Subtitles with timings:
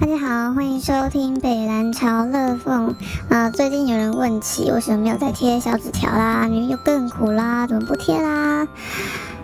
[0.00, 2.94] 大家好，欢迎收听北蓝潮乐凤
[3.28, 3.50] 啊！
[3.50, 6.48] 最近有人问起为什么没有再贴小纸条啦？
[6.48, 8.66] 明明就更苦啦，怎么不贴啦？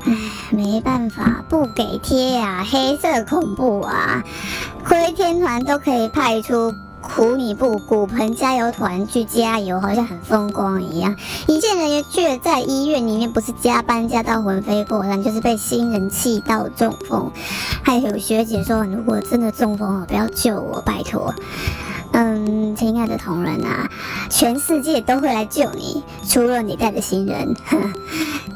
[0.07, 0.17] 唉，
[0.49, 2.65] 没办法，不给贴啊！
[2.67, 4.25] 黑色恐怖啊！
[4.83, 6.73] 灰天团都可以派出。
[7.17, 11.17] 苦你不骨盆加油团去加油，好像很风光一样。
[11.47, 17.33] 一线人员却在医院里面，不是加班加到魂飞魄散，就是被新人气到中风。
[17.83, 21.35] 还有学姐说，如果真的中风了，不要救我，拜托。
[22.13, 23.89] 嗯，亲爱的同仁啊，
[24.29, 27.57] 全世界都会来救你，除了你带的新人。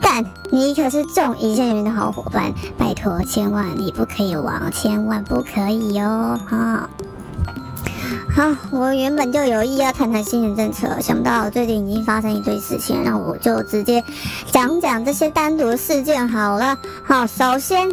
[0.02, 6.90] 但你可是中一线人的好伙伴，拜托，千万你不可以亡，千万不可以哦，哈。
[8.34, 14.02] 好，我原本就有意要谈谈新人政策，想不到最近已经发生一堆事情，那我就直接
[14.50, 16.76] 讲讲这些单独事件好了。
[17.04, 17.88] 好，首先，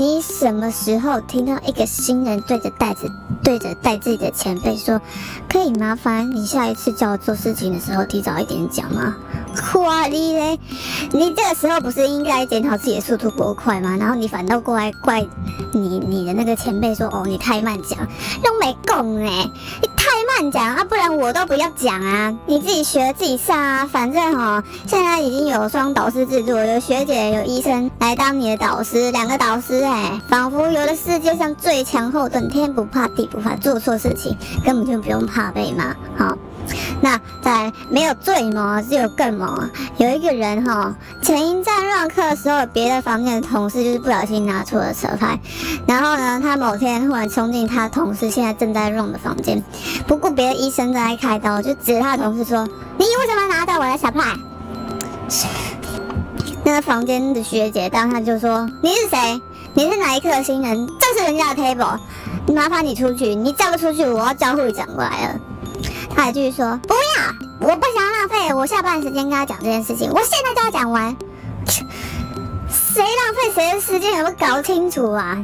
[0.00, 3.12] 你什么时候听到一个新人对着袋子？
[3.44, 4.98] 对着带自己的前辈说
[5.46, 9.14] ：“可以麻烦你下一次叫我做事情的时候提早一点讲吗？”
[9.78, 10.58] 哇你嘞！
[11.12, 13.94] 你这个时候不是应该检讨自己的速度过快吗？
[13.98, 15.20] 然后你反倒过来怪
[15.74, 17.98] 你你的那个前辈说：“哦，你太慢讲，
[18.42, 19.50] 都没供哎，
[19.82, 19.89] 你
[20.48, 23.84] 讲啊，不然我都不要讲啊，你自己学自己上啊。
[23.90, 35.96] 反正哦，现在已经有双导师制度，有学姐有医生来当你的导师，两个导师哎，仿佛有了世界上最强后盾，天不怕地不怕，做错事情根本就不用怕被骂。
[37.00, 39.70] 那在没有最猛，只有更猛。
[39.96, 45.38] 有一个人哈，前一站上课的时候，别的房间的同事就是不小心拿错了车牌，
[45.86, 49.62] 然后呢，他某天忽然冲进他同事现在正在用的房间，
[50.06, 52.66] 不顾别的医生正在开刀，就指着他的同事说
[52.98, 54.36] ：“你为什么拿到我的小牌？”
[56.62, 59.40] 那个房间的学姐当下就说：“你是谁？
[59.72, 60.86] 你是哪一科的新人？
[61.00, 61.98] 这是人家的 table。”
[62.54, 65.40] 麻烦你出去，你叫不出去，我要叫护士长过来了。
[66.20, 71.16] 他还继续说：“不要，我不想浪费我下班时间跟他讲这件事情，我现在就要讲完。
[72.68, 75.38] 谁浪费谁的时间，有没有搞清楚啊？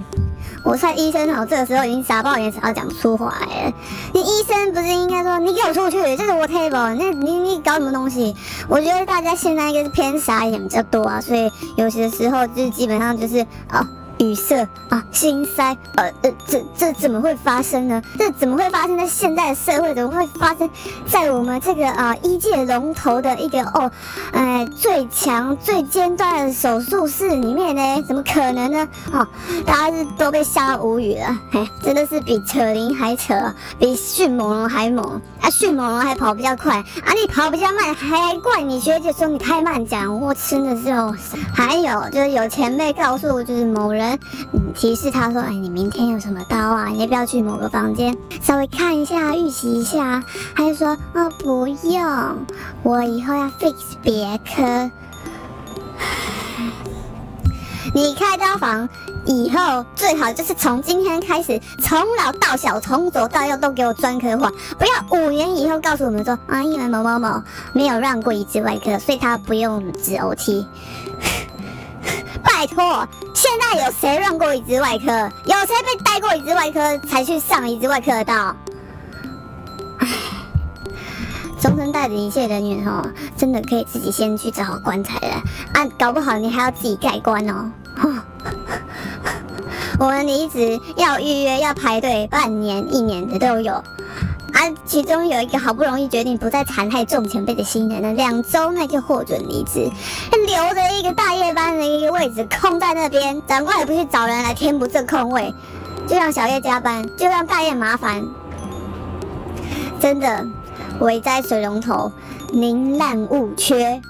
[0.63, 3.73] 我猜医生哦，这个时候已经傻爆眼，想要讲出话来了。
[4.13, 8.37] 你医生不是应该说你给我出去，这是我 table，那你你搞什么东西？
[8.69, 13.39] 我觉得大家现在应该是偏傻一点比较多啊，所以有些时候就是基本上就是
[13.71, 13.89] 啊。”
[14.19, 18.03] 语塞啊，心塞，呃呃，这这怎么会发生呢？
[18.19, 19.95] 这怎么会发生在现在的社会？
[19.95, 20.69] 怎么会发生
[21.07, 23.91] 在我们这个啊一界龙头的一个哦，
[24.33, 28.03] 哎最强最尖端的手术室里面呢？
[28.07, 28.89] 怎么可能呢？
[29.13, 29.27] 哦，
[29.67, 33.35] 大家是都被吓到无语了，嘿，真的是比扯铃还扯，
[33.79, 35.51] 比迅猛龙还猛啊！
[35.51, 41.15] 迅猛龙还跑比较快啊，你跑比较慢，还怪你学姐说你太慢讲，我真的是哦。
[41.55, 44.06] 还有就是有前辈告诉，就是某人。
[44.53, 46.87] 嗯，提示他说：“哎，你明天有什么刀啊？
[46.89, 50.23] 你要不要去某个房间稍微看一下、预习一下？”
[50.55, 52.37] 他就说：“哦，不用，
[52.83, 54.91] 我以后要 fix 别科。
[57.95, 58.87] 你开刀房
[59.25, 70.67] 以后最好就是从今天开始，从老到小，从左到右都给我专科化，不要五年以后告诉我们说啊，因为某某某没有让过一次外科，所以他不用治 OT。”
[72.67, 75.07] 拜托，现在有谁让过一只外科？
[75.45, 78.57] 有谁被带过一只外科才去上一只外科的道？
[79.99, 80.09] 唉，
[81.61, 85.43] 终身带着一切人员哦，真的可以自己先去找好棺材了
[85.75, 85.87] 啊！
[85.99, 87.71] 搞不好你还要自己盖棺哦。
[89.99, 93.83] 我们离职要预约要排队半年一年的都有。
[94.57, 99.81] 啊，其中有一个好不容易决定不再残害众前辈的新人呢，两周内就获准离职，
[100.33, 105.55] 留着一个大夜班的一个位置空在那边，长官也不去找人来填补这空位，
[106.09, 108.27] 就让小夜加班，就让大夜麻烦。
[110.01, 110.47] 真的，
[111.01, 112.11] 围在水龙头，
[112.51, 114.01] 宁滥勿缺。